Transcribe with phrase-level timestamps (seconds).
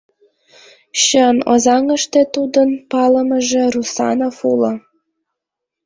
[1.03, 4.73] Чын, Озаҥыште тудын палымыже Русанов уло.